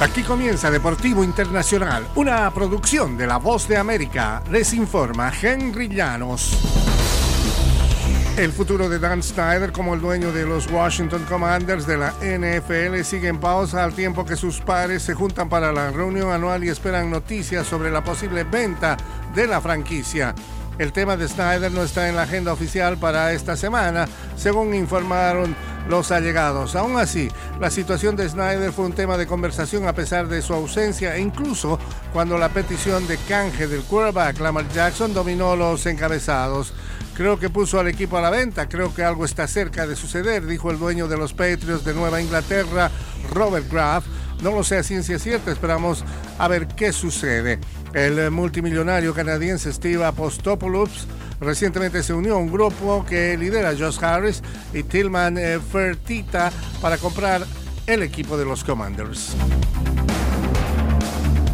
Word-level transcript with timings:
Aquí 0.00 0.22
comienza 0.22 0.70
Deportivo 0.70 1.24
Internacional, 1.24 2.06
una 2.14 2.48
producción 2.52 3.18
de 3.18 3.26
La 3.26 3.38
Voz 3.38 3.66
de 3.66 3.76
América. 3.76 4.40
Les 4.48 4.72
informa 4.72 5.32
Henry 5.42 5.88
Llanos. 5.88 6.56
El 8.36 8.52
futuro 8.52 8.88
de 8.88 9.00
Dan 9.00 9.24
Snyder 9.24 9.72
como 9.72 9.94
el 9.94 10.00
dueño 10.00 10.30
de 10.30 10.46
los 10.46 10.70
Washington 10.70 11.24
Commanders 11.28 11.84
de 11.84 11.96
la 11.96 12.12
NFL 12.22 13.02
sigue 13.02 13.26
en 13.26 13.40
pausa 13.40 13.82
al 13.82 13.92
tiempo 13.92 14.24
que 14.24 14.36
sus 14.36 14.60
pares 14.60 15.02
se 15.02 15.14
juntan 15.14 15.48
para 15.48 15.72
la 15.72 15.90
reunión 15.90 16.30
anual 16.30 16.62
y 16.62 16.68
esperan 16.68 17.10
noticias 17.10 17.66
sobre 17.66 17.90
la 17.90 18.04
posible 18.04 18.44
venta 18.44 18.96
de 19.34 19.48
la 19.48 19.60
franquicia. 19.60 20.32
El 20.78 20.92
tema 20.92 21.16
de 21.16 21.26
Snyder 21.26 21.72
no 21.72 21.82
está 21.82 22.08
en 22.08 22.14
la 22.14 22.22
agenda 22.22 22.52
oficial 22.52 22.98
para 22.98 23.32
esta 23.32 23.56
semana, 23.56 24.06
según 24.36 24.74
informaron 24.74 25.56
los 25.88 26.10
allegados. 26.10 26.76
Aún 26.76 26.98
así, 26.98 27.30
la 27.60 27.70
situación 27.70 28.16
de 28.16 28.28
Snyder 28.28 28.72
fue 28.72 28.86
un 28.86 28.92
tema 28.92 29.16
de 29.16 29.26
conversación 29.26 29.86
a 29.86 29.94
pesar 29.94 30.28
de 30.28 30.42
su 30.42 30.54
ausencia 30.54 31.16
e 31.16 31.20
incluso 31.20 31.78
cuando 32.12 32.38
la 32.38 32.48
petición 32.48 33.06
de 33.06 33.16
canje 33.16 33.66
del 33.66 33.82
quarterback 33.82 34.40
Lamar 34.40 34.68
Jackson 34.68 35.14
dominó 35.14 35.56
los 35.56 35.86
encabezados. 35.86 36.72
Creo 37.14 37.38
que 37.38 37.50
puso 37.50 37.80
al 37.80 37.88
equipo 37.88 38.16
a 38.16 38.20
la 38.20 38.30
venta, 38.30 38.68
creo 38.68 38.94
que 38.94 39.02
algo 39.02 39.24
está 39.24 39.48
cerca 39.48 39.86
de 39.86 39.96
suceder, 39.96 40.46
dijo 40.46 40.70
el 40.70 40.78
dueño 40.78 41.08
de 41.08 41.16
los 41.16 41.32
Patriots 41.32 41.84
de 41.84 41.94
Nueva 41.94 42.20
Inglaterra, 42.20 42.90
Robert 43.32 43.70
Graff. 43.70 44.04
No 44.40 44.52
lo 44.52 44.62
sé 44.62 44.84
ciencia 44.84 45.18
cierta, 45.18 45.50
esperamos 45.50 46.04
a 46.38 46.46
ver 46.46 46.68
qué 46.68 46.92
sucede. 46.92 47.58
El 47.92 48.30
multimillonario 48.30 49.14
canadiense 49.14 49.72
Steve 49.72 50.04
Apostopoulos 50.04 51.08
recientemente 51.40 52.02
se 52.02 52.12
unió 52.12 52.34
a 52.34 52.38
un 52.38 52.50
grupo 52.50 53.04
que 53.08 53.36
lidera 53.36 53.74
Josh 53.78 54.02
Harris 54.02 54.42
y 54.72 54.82
Tillman 54.82 55.38
eh, 55.38 55.58
Fertita 55.60 56.50
para 56.80 56.98
comprar 56.98 57.46
el 57.86 58.02
equipo 58.02 58.36
de 58.36 58.44
los 58.44 58.64
Commanders. 58.64 59.34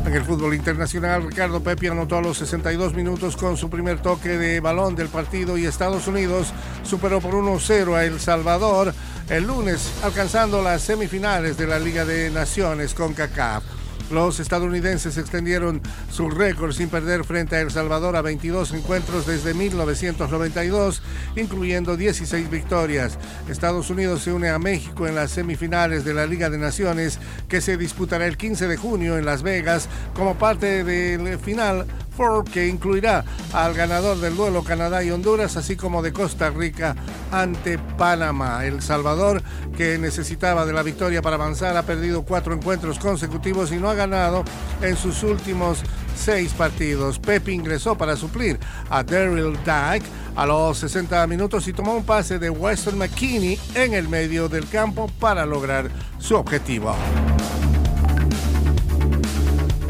En 0.06 0.12
el 0.12 0.24
fútbol 0.24 0.54
internacional, 0.54 1.26
Ricardo 1.26 1.62
Pepi 1.62 1.86
anotó 1.86 2.18
a 2.18 2.22
los 2.22 2.38
62 2.38 2.94
minutos 2.94 3.36
con 3.36 3.56
su 3.56 3.70
primer 3.70 4.00
toque 4.00 4.36
de 4.36 4.60
balón 4.60 4.94
del 4.94 5.08
partido 5.08 5.56
y 5.56 5.64
Estados 5.64 6.06
Unidos 6.06 6.52
superó 6.82 7.20
por 7.20 7.32
1-0 7.32 7.94
a 7.94 8.04
El 8.04 8.20
Salvador 8.20 8.94
el 9.28 9.44
lunes, 9.44 9.90
alcanzando 10.02 10.62
las 10.62 10.82
semifinales 10.82 11.56
de 11.56 11.66
la 11.66 11.78
Liga 11.78 12.04
de 12.04 12.30
Naciones 12.30 12.92
con 12.92 13.14
CACAF. 13.14 13.64
Los 14.10 14.38
estadounidenses 14.38 15.16
extendieron 15.16 15.80
su 16.10 16.28
récord 16.28 16.72
sin 16.72 16.88
perder 16.88 17.24
frente 17.24 17.56
a 17.56 17.60
El 17.60 17.70
Salvador 17.70 18.16
a 18.16 18.22
22 18.22 18.72
encuentros 18.72 19.26
desde 19.26 19.54
1992, 19.54 21.02
incluyendo 21.36 21.96
16 21.96 22.50
victorias. 22.50 23.18
Estados 23.48 23.90
Unidos 23.90 24.22
se 24.22 24.32
une 24.32 24.50
a 24.50 24.58
México 24.58 25.06
en 25.06 25.14
las 25.14 25.30
semifinales 25.30 26.04
de 26.04 26.14
la 26.14 26.26
Liga 26.26 26.50
de 26.50 26.58
Naciones 26.58 27.18
que 27.48 27.60
se 27.60 27.76
disputará 27.76 28.26
el 28.26 28.36
15 28.36 28.68
de 28.68 28.76
junio 28.76 29.16
en 29.18 29.24
Las 29.24 29.42
Vegas 29.42 29.88
como 30.14 30.34
parte 30.34 30.84
del 30.84 31.38
final 31.38 31.86
que 32.52 32.68
incluirá 32.68 33.24
al 33.52 33.74
ganador 33.74 34.18
del 34.18 34.36
duelo 34.36 34.62
Canadá 34.62 35.02
y 35.02 35.10
Honduras, 35.10 35.56
así 35.56 35.74
como 35.74 36.00
de 36.00 36.12
Costa 36.12 36.50
Rica 36.50 36.94
ante 37.32 37.76
Panamá. 37.78 38.64
El 38.64 38.82
Salvador, 38.82 39.42
que 39.76 39.98
necesitaba 39.98 40.64
de 40.64 40.72
la 40.72 40.84
victoria 40.84 41.22
para 41.22 41.36
avanzar, 41.36 41.76
ha 41.76 41.82
perdido 41.82 42.22
cuatro 42.22 42.54
encuentros 42.54 43.00
consecutivos 43.00 43.72
y 43.72 43.76
no 43.76 43.90
ha 43.90 43.94
ganado 43.94 44.44
en 44.80 44.96
sus 44.96 45.24
últimos 45.24 45.82
seis 46.16 46.52
partidos. 46.52 47.18
Pepe 47.18 47.50
ingresó 47.50 47.98
para 47.98 48.14
suplir 48.16 48.60
a 48.90 49.02
Daryl 49.02 49.56
Dyke 49.64 50.06
a 50.36 50.46
los 50.46 50.78
60 50.78 51.26
minutos 51.26 51.66
y 51.66 51.72
tomó 51.72 51.94
un 51.94 52.04
pase 52.04 52.38
de 52.38 52.50
Weston 52.50 52.96
McKinney 52.96 53.58
en 53.74 53.94
el 53.94 54.08
medio 54.08 54.48
del 54.48 54.68
campo 54.68 55.10
para 55.18 55.44
lograr 55.44 55.90
su 56.18 56.36
objetivo. 56.36 56.94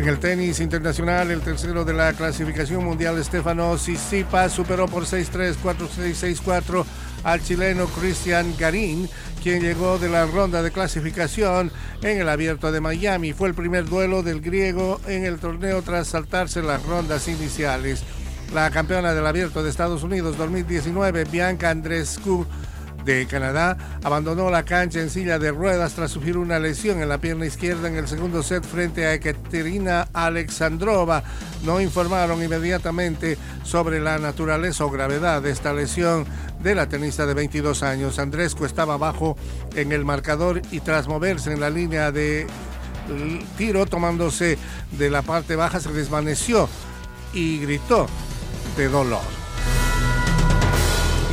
En 0.05 0.11
el 0.11 0.19
tenis 0.19 0.61
internacional, 0.61 1.31
el 1.31 1.41
tercero 1.41 1.83
de 1.83 1.95
la 1.95 2.13
clasificación 2.13 2.85
mundial, 2.85 3.25
Stefano 3.25 3.75
Tsitsipas, 3.75 4.53
superó 4.53 4.87
por 4.87 5.05
6-3, 5.07 5.55
4-6, 5.65 6.43
6-4 6.45 6.85
al 7.23 7.43
chileno 7.43 7.87
Cristian 7.87 8.55
Garín, 8.59 9.09
quien 9.43 9.63
llegó 9.63 9.99
de 9.99 10.11
la 10.11 10.27
ronda 10.27 10.63
de 10.63 10.71
clasificación 10.73 11.73
en 12.03 12.21
el 12.21 12.29
abierto 12.29 12.71
de 12.71 12.83
Miami. 12.83 13.33
Fue 13.33 13.49
el 13.49 13.55
primer 13.55 13.87
duelo 13.87 14.23
del 14.23 14.43
griego 14.43 15.01
en 15.07 15.25
el 15.25 15.39
torneo 15.39 15.81
tras 15.81 16.09
saltarse 16.09 16.61
las 16.61 16.83
rondas 16.83 17.27
iniciales. 17.27 18.03
La 18.53 18.71
campeona 18.71 19.15
del 19.15 19.27
abierto 19.27 19.63
de 19.63 19.71
Estados 19.71 20.03
Unidos 20.03 20.37
2019, 20.37 21.25
Bianca 21.25 21.71
Andrescu, 21.71 22.47
de 23.05 23.27
Canadá 23.27 23.77
abandonó 24.03 24.51
la 24.51 24.65
cancha 24.65 25.01
en 25.01 25.11
silla 25.11 25.39
de 25.39 25.51
ruedas 25.51 25.95
tras 25.95 26.11
sufrir 26.11 26.37
una 26.37 26.59
lesión 26.59 27.01
en 27.01 27.09
la 27.09 27.19
pierna 27.19 27.47
izquierda 27.47 27.89
en 27.89 27.97
el 27.97 28.09
segundo 28.09 28.43
set 28.43 28.65
frente 28.65 29.07
a 29.07 29.15
Ekaterina 29.15 30.09
Alexandrova. 30.13 31.23
No 31.65 31.81
informaron 31.81 32.43
inmediatamente 32.43 33.37
sobre 33.63 34.01
la 34.01 34.19
naturaleza 34.19 34.85
o 34.85 34.91
gravedad 34.91 35.43
de 35.43 35.51
esta 35.51 35.73
lesión 35.73 36.27
de 36.63 36.75
la 36.75 36.89
tenista 36.89 37.27
de 37.27 37.35
22 37.35 37.83
años. 37.83 38.19
Andrescu 38.19 38.65
estaba 38.65 38.95
abajo 38.95 39.37
en 39.75 39.93
el 39.93 40.05
marcador 40.05 40.63
y 40.71 40.81
tras 40.81 41.07
moverse 41.07 41.53
en 41.53 41.61
la 41.61 41.71
línea 41.71 42.11
de 42.11 42.47
tiro 43.59 43.85
tomándose 43.87 44.59
de 44.93 45.11
la 45.11 45.23
parte 45.23 45.57
baja 45.57 45.81
se 45.81 45.93
desvaneció 45.93 46.69
y 47.35 47.59
gritó 47.59 48.07
de 48.77 48.89
dolor. 48.89 49.44